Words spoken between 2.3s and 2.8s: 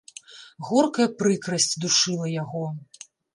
яго.